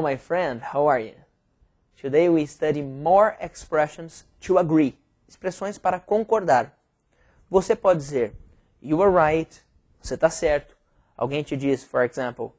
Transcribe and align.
Hello, 0.00 0.08
my 0.08 0.16
friend. 0.16 0.62
How 0.62 0.86
are 0.86 0.98
you? 0.98 1.14
Today 1.94 2.30
we 2.30 2.46
study 2.46 2.80
more 2.80 3.36
expressions 3.38 4.24
to 4.40 4.56
agree. 4.56 4.96
Expressões 5.28 5.76
para 5.78 6.00
concordar. 6.00 6.72
Você 7.50 7.76
pode 7.76 7.98
dizer 7.98 8.32
you 8.80 9.02
are 9.02 9.10
right, 9.10 9.62
você 10.00 10.14
está 10.14 10.30
certo. 10.30 10.74
Alguém 11.18 11.42
te 11.42 11.54
diz, 11.54 11.84
for 11.84 12.02
example, 12.02 12.54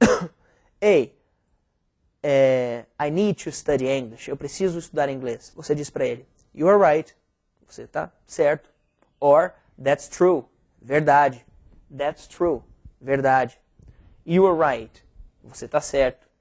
hey, 0.82 1.14
é, 2.20 2.84
I 2.98 3.10
need 3.10 3.36
to 3.44 3.52
study 3.52 3.86
English. 3.86 4.28
Eu 4.28 4.36
preciso 4.36 4.80
estudar 4.80 5.08
inglês. 5.08 5.52
Você 5.54 5.76
diz 5.76 5.88
para 5.88 6.04
ele, 6.04 6.26
you 6.52 6.68
are 6.68 6.78
right, 6.78 7.14
você 7.64 7.82
está 7.84 8.10
certo. 8.26 8.68
Or, 9.20 9.54
that's 9.80 10.08
true, 10.08 10.46
verdade. 10.80 11.46
That's 11.96 12.26
true, 12.26 12.60
verdade. 13.00 13.56
You 14.26 14.48
are 14.48 14.58
right, 14.58 15.00
você 15.44 15.66
está 15.66 15.80
certo. 15.80 16.31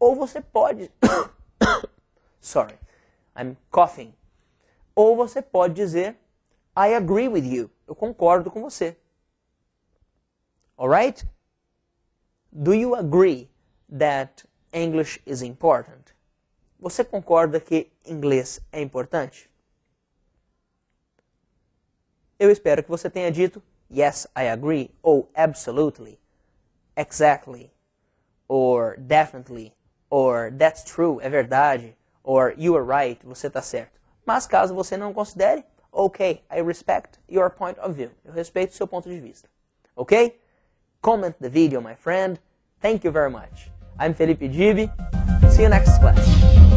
Ou 0.00 0.16
você 0.16 0.40
pode. 0.40 0.90
Sorry, 2.40 2.76
I'm 3.36 3.56
coughing. 3.70 4.14
Ou 4.94 5.14
você 5.14 5.40
pode 5.42 5.74
dizer 5.74 6.16
I 6.76 6.94
agree 6.94 7.28
with 7.28 7.44
you. 7.44 7.70
Eu 7.86 7.94
concordo 7.94 8.50
com 8.50 8.62
você. 8.62 8.96
Alright? 10.76 11.28
Do 12.50 12.72
you 12.72 12.94
agree 12.94 13.50
that 13.96 14.44
English 14.72 15.20
is 15.26 15.42
important? 15.42 16.14
Você 16.78 17.04
concorda 17.04 17.60
que 17.60 17.92
inglês 18.04 18.60
é 18.72 18.80
importante? 18.80 19.50
Eu 22.38 22.50
espero 22.50 22.82
que 22.82 22.88
você 22.88 23.10
tenha 23.10 23.30
dito 23.30 23.62
yes, 23.90 24.26
I 24.34 24.48
agree, 24.48 24.90
ou 25.02 25.28
absolutely, 25.34 26.18
exactly, 26.96 27.70
or 28.48 28.96
definitely, 28.96 29.74
or 30.10 30.50
that's 30.58 30.84
true, 30.84 31.20
é 31.22 31.28
verdade, 31.28 31.96
or 32.22 32.52
you 32.58 32.76
are 32.76 32.84
right, 32.84 33.24
você 33.24 33.46
está 33.46 33.62
certo. 33.62 33.98
Mas 34.26 34.46
caso 34.46 34.74
você 34.74 34.96
não 34.96 35.14
considere, 35.14 35.64
ok, 35.90 36.42
I 36.50 36.62
respect 36.62 37.18
your 37.28 37.50
point 37.50 37.78
of 37.80 37.92
view. 37.92 38.10
Eu 38.24 38.32
respeito 38.32 38.72
o 38.72 38.76
seu 38.76 38.86
ponto 38.86 39.08
de 39.08 39.18
vista. 39.20 39.48
Ok? 39.96 40.38
Comment 41.00 41.34
the 41.40 41.48
video, 41.48 41.80
my 41.80 41.94
friend. 41.94 42.38
Thank 42.80 43.04
you 43.06 43.12
very 43.12 43.30
much. 43.30 43.70
I'm 43.98 44.14
Felipe 44.14 44.48
Gibi. 44.48 44.90
See 45.50 45.62
you 45.62 45.68
next 45.68 45.98
class. 46.00 46.69